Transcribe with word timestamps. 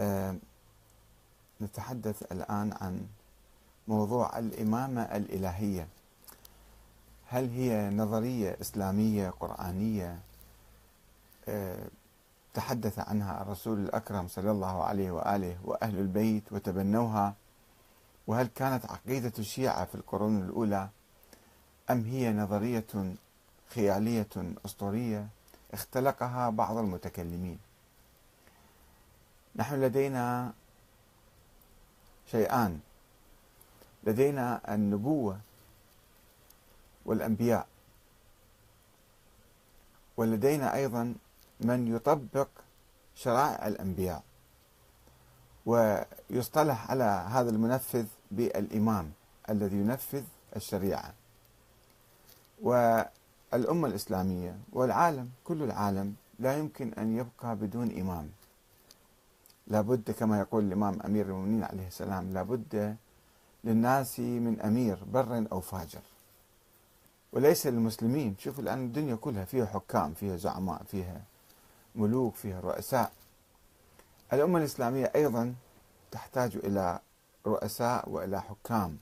آه، 0.00 0.36
نتحدث 1.60 2.32
الآن 2.32 2.72
عن 2.80 3.06
موضوع 3.88 4.38
الإمامة 4.38 5.02
الإلهية. 5.02 5.88
هل 7.28 7.50
هي 7.50 7.90
نظرية 7.90 8.56
إسلامية 8.60 9.30
قرآنية؟ 9.30 10.18
آه، 11.48 11.86
تحدث 12.54 12.98
عنها 12.98 13.42
الرسول 13.42 13.78
الأكرم 13.78 14.28
صلى 14.28 14.50
الله 14.50 14.84
عليه 14.84 15.10
وآله 15.10 15.56
وأهل 15.64 15.98
البيت 15.98 16.52
وتبنوها. 16.52 17.34
وهل 18.26 18.46
كانت 18.46 18.86
عقيدة 18.86 19.32
الشيعة 19.38 19.84
في 19.84 19.94
القرون 19.94 20.42
الأولى؟ 20.42 20.88
أم 21.90 22.04
هي 22.04 22.32
نظرية 22.32 23.14
خيالية 23.74 24.28
أسطورية؟ 24.66 25.28
اختلقها 25.72 26.50
بعض 26.50 26.76
المتكلمين. 26.76 27.58
نحن 29.60 29.80
لدينا 29.80 30.52
شيئان. 32.30 32.80
لدينا 34.04 34.74
النبوة 34.74 35.40
والأنبياء. 37.04 37.66
ولدينا 40.16 40.74
أيضا 40.74 41.14
من 41.60 41.96
يطبق 41.96 42.48
شرائع 43.14 43.66
الأنبياء. 43.66 44.22
ويصطلح 45.66 46.90
على 46.90 47.04
هذا 47.04 47.50
المنفذ 47.50 48.06
بالإمام 48.30 49.12
الذي 49.50 49.76
ينفذ 49.76 50.24
الشريعة. 50.56 51.14
والأمة 52.62 53.88
الإسلامية 53.88 54.58
والعالم 54.72 55.30
كل 55.44 55.62
العالم 55.62 56.14
لا 56.38 56.58
يمكن 56.58 56.92
أن 56.94 57.16
يبقى 57.16 57.56
بدون 57.56 57.98
إمام. 58.00 58.30
لابد 59.70 60.10
كما 60.10 60.40
يقول 60.40 60.64
الإمام 60.64 61.02
أمير 61.02 61.26
المؤمنين 61.26 61.64
عليه 61.64 61.86
السلام 61.86 62.32
لابد 62.32 62.96
للناس 63.64 64.20
من 64.20 64.60
أمير 64.60 65.04
بر 65.04 65.46
أو 65.52 65.60
فاجر. 65.60 66.00
وليس 67.32 67.66
للمسلمين. 67.66 68.36
شوفوا 68.38 68.62
الآن 68.62 68.84
الدنيا 68.84 69.14
كلها 69.14 69.44
فيها 69.44 69.66
حكام 69.66 70.14
فيها 70.14 70.36
زعماء 70.36 70.82
فيها 70.82 71.20
ملوك 71.94 72.34
فيها 72.34 72.60
رؤساء. 72.60 73.12
الأمة 74.32 74.58
الإسلامية 74.58 75.12
أيضا 75.14 75.54
تحتاج 76.10 76.56
إلى 76.56 76.98
رؤساء 77.46 78.08
وإلى 78.08 78.42
حكام 78.42 78.98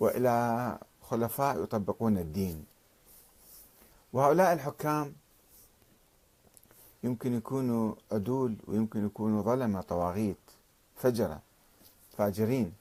وإلى 0.00 0.78
خلفاء 1.02 1.62
يطبقون 1.62 2.18
الدين. 2.18 2.64
وهؤلاء 4.12 4.52
الحكام 4.52 5.14
يمكن 7.02 7.34
يكونوا 7.34 7.94
عدول 8.12 8.56
ويمكن 8.66 9.06
يكونوا 9.06 9.42
ظلمة 9.42 9.80
طواغيت 9.80 10.36
فجرة 10.96 11.40
فاجرين. 12.18 12.72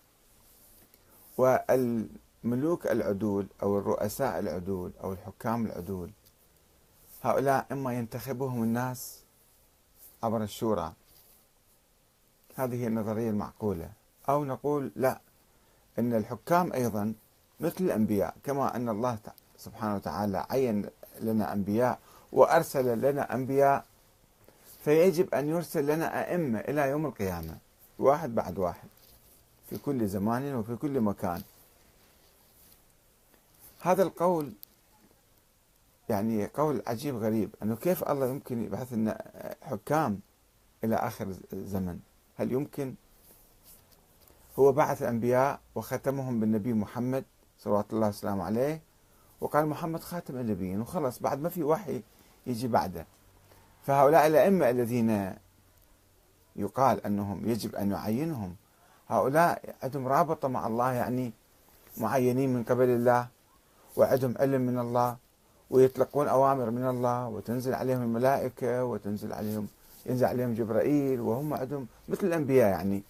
والملوك 1.38 2.88
العدول 2.88 3.48
أو 3.64 3.78
الرؤساء 3.78 4.40
العدول 4.40 4.92
أو 5.04 5.14
الحكام 5.14 5.66
العدول 5.66 6.10
هؤلاء 7.22 7.66
إما 7.72 7.94
ينتخبهم 7.94 8.64
الناس 8.64 9.24
عبر 10.24 10.44
الشورى. 10.44 10.94
هذه 12.56 12.76
هي 12.76 12.88
النظرية 12.88 13.30
المعقولة. 13.30 13.92
أو 14.30 14.46
نقول 14.46 14.92
لا 14.96 15.22
أن 16.00 16.14
الحكام 16.14 16.74
أيضا 16.74 17.14
مثل 17.60 17.84
الأنبياء 17.84 18.36
كما 18.44 18.76
أن 18.76 18.90
الله 18.90 19.18
سبحانه 19.58 19.96
وتعالى 19.96 20.46
عين 20.50 20.90
لنا 21.22 21.54
أنبياء 21.54 22.00
وأرسل 22.32 23.02
لنا 23.02 23.36
أنبياء 23.36 23.86
فيجب 24.84 25.36
أن 25.36 25.50
يرسل 25.50 25.86
لنا 25.86 26.32
أئمة 26.32 26.60
إلى 26.60 26.90
يوم 26.90 27.06
القيامة 27.06 27.58
واحد 28.00 28.36
بعد 28.36 28.60
واحد 28.60 28.88
في 29.70 29.78
كل 29.78 30.08
زمان 30.08 30.56
وفي 30.56 30.76
كل 30.76 31.02
مكان. 31.02 31.42
هذا 33.82 34.04
القول 34.04 34.54
يعني 36.10 36.46
قول 36.46 36.84
عجيب 36.88 37.16
غريب 37.16 37.56
أنه 37.64 37.76
كيف 37.76 38.04
الله 38.04 38.28
يمكن 38.28 38.64
يبعث 38.64 38.94
لنا 38.94 39.22
حكام 39.62 40.20
إلى 40.84 40.96
آخر 40.96 41.36
الزمن 41.54 42.00
هل 42.38 42.52
يمكن؟ 42.52 42.94
هو 44.60 44.72
بعث 44.72 45.02
الأنبياء 45.02 45.60
وختمهم 45.76 46.40
بالنبي 46.40 46.74
محمد 46.74 47.24
صلوات 47.60 47.94
الله 47.94 48.08
وسلامه 48.08 48.44
عليه 48.44 48.82
وقال 49.42 49.66
محمد 49.66 50.00
خاتم 50.00 50.38
النبيين 50.38 50.82
وخلص 50.82 51.20
بعد 51.20 51.42
ما 51.42 51.50
في 51.50 51.64
وحي 51.64 52.02
يجي 52.48 52.68
بعده. 52.68 53.06
فهؤلاء 53.90 54.28
الأئمة 54.28 54.70
الذين 54.70 55.34
يقال 56.56 57.06
أنهم 57.06 57.50
يجب 57.50 57.76
أن 57.76 57.90
نعينهم 57.90 58.56
هؤلاء 59.08 59.76
عندهم 59.84 60.08
رابطة 60.08 60.48
مع 60.48 60.68
الله 60.68 60.92
يعني 60.94 61.32
معينين 61.98 62.54
من 62.54 62.64
قبل 62.64 62.90
الله 62.90 63.28
وعندهم 63.98 64.34
علم 64.40 64.62
من 64.62 64.80
الله 64.80 65.18
ويتلقون 65.70 66.28
أوامر 66.28 66.70
من 66.70 66.88
الله 66.88 67.28
وتنزل 67.28 67.74
عليهم 67.74 68.02
الملائكة 68.02 68.84
وتنزل 68.84 69.34
عليهم 69.34 69.68
ينزل 70.06 70.26
عليهم 70.26 70.54
جبرائيل 70.54 71.20
وهم 71.20 71.54
عندهم 71.54 71.88
مثل 72.10 72.28
الأنبياء 72.28 72.70
يعني. 72.70 73.04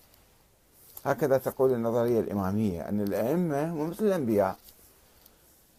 هكذا 1.06 1.38
تقول 1.38 1.74
النظرية 1.74 2.20
الإمامية 2.20 2.90
أن 2.90 3.02
الأئمة 3.02 3.72
هم 3.72 3.90
مثل 3.90 4.06
الأنبياء. 4.06 4.56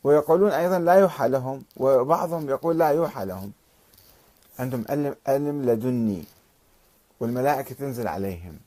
ويقولون 0.05 0.51
أيضا 0.51 0.79
لا 0.79 0.95
يوحى 0.95 1.29
لهم 1.29 1.65
وبعضهم 1.77 2.49
يقول 2.49 2.79
لا 2.79 2.89
يوحى 2.89 3.25
لهم. 3.25 3.53
عندهم 4.61 4.85
علم, 4.89 5.17
علم 5.27 5.63
لدني 5.63 6.25
والملائكة 7.21 7.75
تنزل 7.75 8.09
عليهم. 8.09 8.59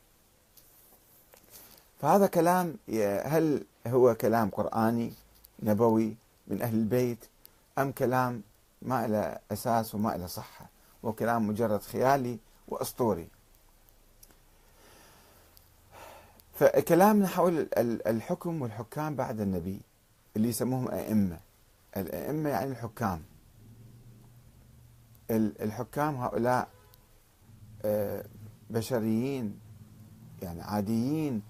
فهذا 2.01 2.27
كلام 2.27 2.75
هل 3.23 3.63
هو 3.87 4.15
كلام 4.15 4.49
قرآني 4.49 5.13
نبوي 5.63 6.15
من 6.47 6.61
أهل 6.61 6.73
البيت 6.73 7.17
أم 7.77 7.91
كلام 7.91 8.41
ما 8.81 9.07
له 9.07 9.39
أساس 9.51 9.95
وما 9.95 10.09
له 10.09 10.27
صحة؟ 10.27 10.65
وكلام 11.03 11.47
مجرد 11.47 11.81
خيالي 11.81 12.37
وأسطوري. 12.67 13.27
فكلامنا 16.59 17.27
حول 17.27 17.67
الحكم 17.77 18.61
والحكام 18.61 19.15
بعد 19.15 19.41
النبي 19.41 19.79
اللي 20.35 20.49
يسموهم 20.49 20.91
أئمة. 20.91 21.39
الأئمة 21.97 22.49
يعني 22.49 22.71
الحكام. 22.71 23.21
الحكام 25.31 26.15
هؤلاء 26.15 26.67
آه، 27.85 28.25
بشريين 28.69 29.59
يعني 30.41 30.61
عاديين 30.61 31.41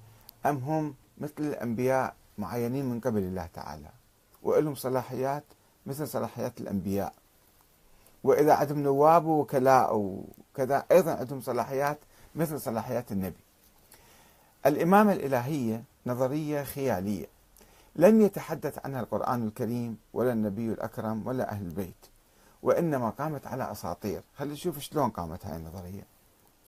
أم 0.46 0.58
هم 0.58 0.96
مثل 1.18 1.34
الأنبياء 1.40 2.16
معينين 2.38 2.86
من 2.86 3.00
قبل 3.00 3.20
الله 3.20 3.46
تعالى؟ 3.46 3.90
ولهم 4.44 4.76
صلاحيات 4.76 5.44
مثل 5.86 6.08
صلاحيات 6.08 6.62
الأنبياء. 6.62 7.14
وإذا 8.24 8.54
عندهم 8.54 8.80
نواب 8.80 9.26
ووكلاء 9.26 9.96
وكذا 9.96 10.86
أيضا 10.92 11.12
عندهم 11.12 11.42
صلاحيات 11.42 11.98
مثل 12.36 12.60
صلاحيات 12.62 13.12
النبي. 13.12 13.44
الإمامة 14.66 15.14
الإلهية 15.14 15.84
نظرية 16.06 16.64
خيالية 16.64 17.26
لم 17.96 18.22
يتحدث 18.22 18.86
عنها 18.86 19.00
القرآن 19.00 19.48
الكريم 19.48 19.98
ولا 20.14 20.34
النبي 20.34 20.74
الأكرم 20.74 21.28
ولا 21.28 21.52
أهل 21.52 21.66
البيت. 21.66 22.06
وإنما 22.64 23.10
قامت 23.10 23.48
على 23.48 23.72
أساطير. 23.72 24.22
خلينا 24.38 24.54
نشوف 24.54 24.80
شلون 24.80 25.10
قامت 25.10 25.46
هاي 25.46 25.58
النظرية. 25.58 26.08